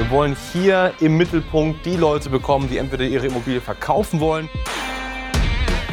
[0.00, 4.48] Wir wollen hier im Mittelpunkt die Leute bekommen, die entweder ihre Immobilie verkaufen wollen.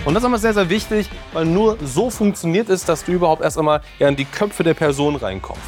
[0.05, 3.41] Und das ist immer sehr, sehr wichtig, weil nur so funktioniert es, dass du überhaupt
[3.41, 5.61] erst einmal in die Köpfe der Person reinkommst.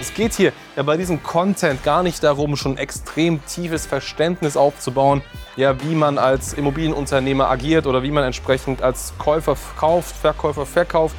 [0.00, 5.20] Es geht hier ja bei diesem Content gar nicht darum, schon extrem tiefes Verständnis aufzubauen,
[5.56, 11.16] ja, wie man als Immobilienunternehmer agiert oder wie man entsprechend als Käufer kauft, Verkäufer verkauft.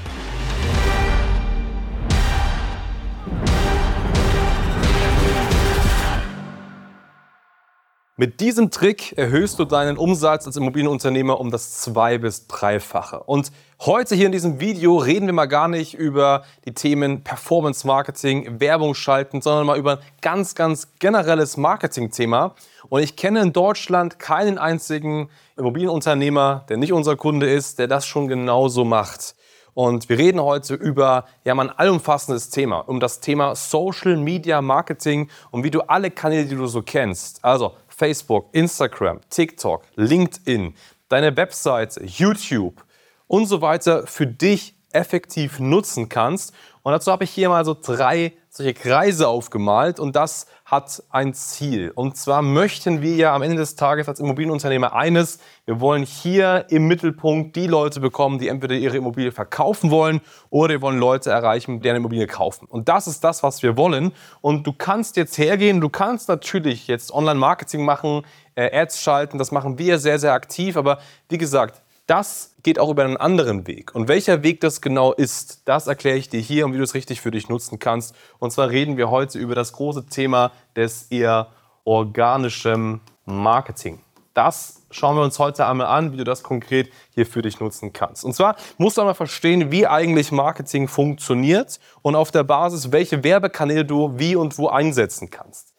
[8.22, 13.24] Mit diesem Trick erhöhst du deinen Umsatz als Immobilienunternehmer um das zwei- bis dreifache.
[13.24, 17.88] Und heute hier in diesem Video reden wir mal gar nicht über die Themen Performance
[17.88, 22.54] Marketing, Werbung schalten, sondern mal über ein ganz, ganz generelles Marketing-Thema.
[22.90, 28.06] Und ich kenne in Deutschland keinen einzigen Immobilienunternehmer, der nicht unser Kunde ist, der das
[28.06, 29.34] schon genauso macht.
[29.74, 34.62] Und wir reden heute über ja, mal ein allumfassendes Thema, um das Thema Social Media
[34.62, 40.74] Marketing und wie du alle Kanäle, die du so kennst, also Facebook, Instagram, TikTok, LinkedIn,
[41.08, 42.84] deine Webseite, YouTube
[43.28, 46.52] und so weiter für dich effektiv nutzen kannst.
[46.82, 51.34] Und dazu habe ich hier mal so drei solche Kreise aufgemalt und das hat ein
[51.34, 51.90] Ziel.
[51.96, 56.66] Und zwar möchten wir ja am Ende des Tages als Immobilienunternehmer eines, wir wollen hier
[56.68, 61.30] im Mittelpunkt die Leute bekommen, die entweder ihre Immobilie verkaufen wollen oder wir wollen Leute
[61.30, 62.66] erreichen, eine Immobilie kaufen.
[62.66, 64.12] Und das ist das, was wir wollen.
[64.42, 68.24] Und du kannst jetzt hergehen, du kannst natürlich jetzt Online-Marketing machen,
[68.56, 70.76] äh, Ads schalten, das machen wir sehr, sehr aktiv.
[70.76, 73.96] Aber wie gesagt, das geht auch über einen anderen Weg.
[73.96, 76.94] Und welcher Weg das genau ist, das erkläre ich dir hier und wie du es
[76.94, 78.16] richtig für dich nutzen kannst.
[78.40, 81.48] Und zwar reden wir heute über das große Thema des eher
[81.86, 84.00] organischen Marketing.
[84.34, 87.92] Das schauen wir uns heute einmal an, wie du das konkret hier für dich nutzen
[87.92, 88.24] kannst.
[88.24, 93.24] Und zwar musst du einmal verstehen, wie eigentlich Marketing funktioniert und auf der Basis, welche
[93.24, 95.71] Werbekanäle du wie und wo einsetzen kannst.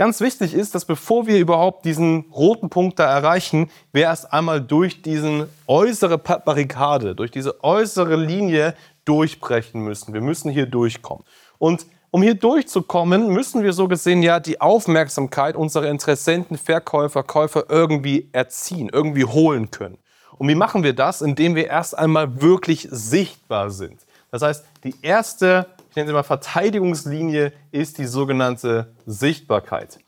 [0.00, 4.58] Ganz wichtig ist, dass bevor wir überhaupt diesen roten Punkt da erreichen, wir erst einmal
[4.58, 10.14] durch diesen äußere Barrikade, durch diese äußere Linie durchbrechen müssen.
[10.14, 11.22] Wir müssen hier durchkommen.
[11.58, 17.64] Und um hier durchzukommen, müssen wir so gesehen ja die Aufmerksamkeit unserer Interessenten, Verkäufer, Käufer
[17.68, 19.98] irgendwie erziehen, irgendwie holen können.
[20.38, 21.20] Und wie machen wir das?
[21.20, 24.00] Indem wir erst einmal wirklich sichtbar sind.
[24.30, 29.98] Das heißt, die erste ich nenne sie mal Verteidigungslinie, ist die sogenannte Sichtbarkeit.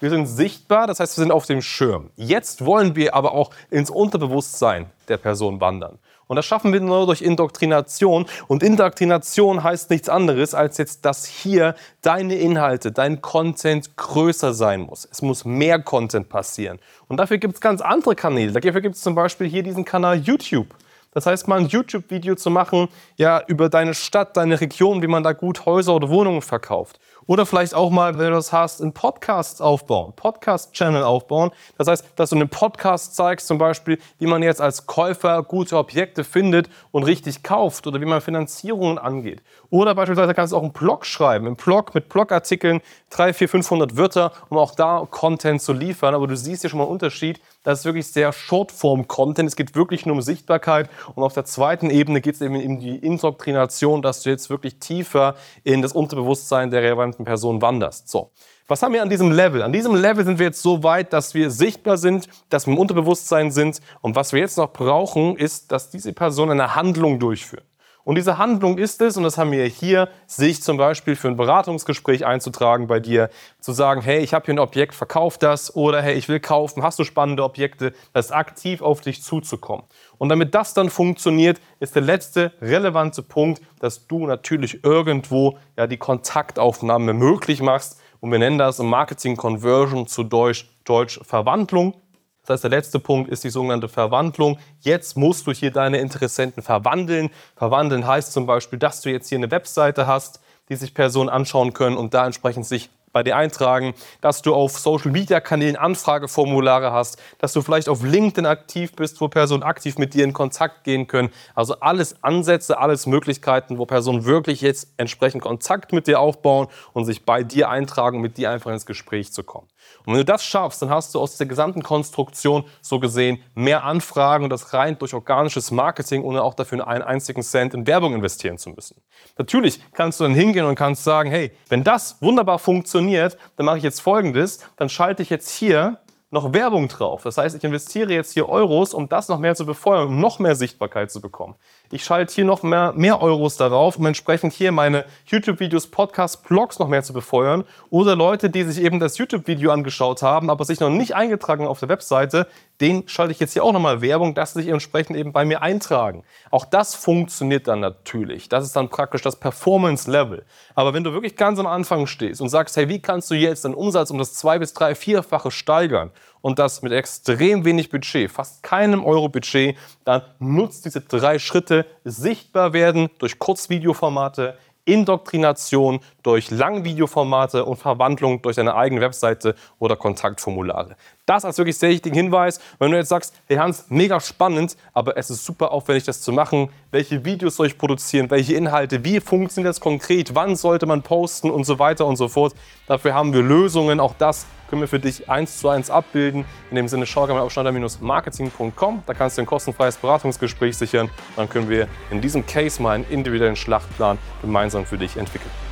[0.03, 2.11] Wir sind sichtbar, das heißt, wir sind auf dem Schirm.
[2.17, 6.01] Jetzt wollen wir aber auch ins Unterbewusstsein der Person wandern.
[6.27, 8.27] Und das schaffen wir nur durch Indoktrination.
[8.49, 14.81] Und Indoktrination heißt nichts anderes, als jetzt, dass hier deine Inhalte, dein Content größer sein
[14.81, 15.07] muss.
[15.09, 16.81] Es muss mehr Content passieren.
[17.07, 18.51] Und dafür gibt es ganz andere Kanäle.
[18.51, 20.75] Dafür gibt es zum Beispiel hier diesen Kanal YouTube.
[21.13, 25.23] Das heißt, mal ein YouTube-Video zu machen, ja, über deine Stadt, deine Region, wie man
[25.23, 26.99] da gut Häuser oder Wohnungen verkauft.
[27.27, 31.51] Oder vielleicht auch mal, wenn du das hast, einen Podcast aufbauen, Podcast-Channel aufbauen.
[31.79, 35.77] Das heißt, dass du einen Podcast zeigst, zum Beispiel, wie man jetzt als Käufer gute
[35.77, 39.43] Objekte findet und richtig kauft oder wie man Finanzierungen angeht.
[39.71, 42.81] Oder beispielsweise kannst du auch einen Blog schreiben, einen Blog mit Blogartikeln,
[43.11, 46.15] 3, 4, 500 Wörter, um auch da Content zu liefern.
[46.15, 47.41] Aber du siehst hier schon mal einen Unterschied.
[47.63, 49.49] Das ist wirklich sehr Shortform-Content.
[49.49, 50.91] Es geht wirklich nur um Sichtbarkeit.
[51.15, 54.79] Und auf der zweiten Ebene geht es eben um die Indoktrination, dass du jetzt wirklich
[54.79, 58.09] tiefer in das Unterbewusstsein der relevanten Person wanderst.
[58.09, 58.33] So.
[58.69, 59.63] Was haben wir an diesem Level?
[59.63, 62.79] An diesem Level sind wir jetzt so weit, dass wir sichtbar sind, dass wir im
[62.79, 63.81] Unterbewusstsein sind.
[64.01, 67.65] Und was wir jetzt noch brauchen, ist, dass diese Person eine Handlung durchführt.
[68.05, 71.37] Und diese Handlung ist es, und das haben wir hier, sich zum Beispiel für ein
[71.37, 76.03] Beratungsgespräch einzutragen bei dir, zu sagen, hey, ich habe hier ein Objekt, verkauf das, oder
[76.03, 79.85] hey, ich will kaufen, hast du spannende Objekte, das aktiv auf dich zuzukommen.
[80.19, 85.87] Und damit das dann funktioniert, ist der letzte relevante Punkt, dass du natürlich irgendwo ja
[85.87, 88.01] die Kontaktaufnahme möglich machst.
[88.21, 91.95] Und wir nennen das im Marketing Conversion zu Deutsch, Deutsch Verwandlung.
[92.43, 94.59] Das heißt, der letzte Punkt ist die sogenannte Verwandlung.
[94.81, 97.31] Jetzt musst du hier deine Interessenten verwandeln.
[97.57, 101.73] Verwandeln heißt zum Beispiel, dass du jetzt hier eine Webseite hast, die sich Personen anschauen
[101.73, 107.53] können und da entsprechend sich bei dir eintragen, dass du auf Social-Media-Kanälen Anfrageformulare hast, dass
[107.53, 111.31] du vielleicht auf LinkedIn aktiv bist, wo Personen aktiv mit dir in Kontakt gehen können.
[111.55, 117.05] Also alles Ansätze, alles Möglichkeiten, wo Personen wirklich jetzt entsprechend Kontakt mit dir aufbauen und
[117.05, 119.69] sich bei dir eintragen, mit dir einfach ins Gespräch zu kommen.
[120.05, 123.85] Und wenn du das schaffst, dann hast du aus der gesamten Konstruktion so gesehen mehr
[123.85, 128.15] Anfragen und das rein durch organisches Marketing, ohne auch dafür einen einzigen Cent in Werbung
[128.15, 129.01] investieren zu müssen.
[129.39, 133.79] Natürlich kannst du dann hingehen und kannst sagen, hey, wenn das wunderbar funktioniert, dann mache
[133.79, 135.99] ich jetzt Folgendes, dann schalte ich jetzt hier
[136.33, 137.23] noch Werbung drauf.
[137.25, 140.39] Das heißt, ich investiere jetzt hier Euros, um das noch mehr zu befeuern, um noch
[140.39, 141.57] mehr Sichtbarkeit zu bekommen.
[141.91, 146.79] Ich schalte hier noch mehr, mehr Euros darauf, um entsprechend hier meine YouTube-Videos, Podcasts, Blogs
[146.79, 147.65] noch mehr zu befeuern.
[147.91, 151.81] Oder Leute, die sich eben das YouTube-Video angeschaut haben, aber sich noch nicht eingetragen auf
[151.81, 152.47] der Webseite,
[152.81, 155.61] den schalte ich jetzt hier auch nochmal Werbung, dass sie sich entsprechend eben bei mir
[155.61, 156.25] eintragen.
[156.51, 158.49] Auch das funktioniert dann natürlich.
[158.49, 160.47] Das ist dann praktisch das Performance-Level.
[160.75, 163.67] Aber wenn du wirklich ganz am Anfang stehst und sagst, hey, wie kannst du jetzt
[163.67, 168.31] deinen Umsatz um das zwei bis drei, vierfache steigern und das mit extrem wenig Budget,
[168.31, 176.51] fast keinem Euro Budget, dann nutzt diese drei Schritte sichtbar werden durch Kurzvideoformate, Indoktrination durch
[176.51, 180.97] Langvideoformate und Verwandlung durch deine eigene Webseite oder Kontaktformulare.
[181.25, 182.59] Das als wirklich sehr wichtigen Hinweis.
[182.81, 186.33] Wenn du jetzt sagst, hey Hans, mega spannend, aber es ist super aufwendig, das zu
[186.33, 186.69] machen.
[186.91, 188.29] Welche Videos soll ich produzieren?
[188.29, 189.05] Welche Inhalte?
[189.05, 190.35] Wie funktioniert das konkret?
[190.35, 192.55] Wann sollte man posten und so weiter und so fort?
[192.89, 194.01] Dafür haben wir Lösungen.
[194.01, 196.45] Auch das können wir für dich eins zu eins abbilden.
[196.71, 199.05] In dem Sinne, schau gerne mal auf schneider-marketing.com.
[199.07, 201.09] Da kannst du ein kostenfreies Beratungsgespräch sichern.
[201.37, 205.72] Dann können wir in diesem Case mal einen individuellen Schlachtplan gemeinsam für dich entwickeln.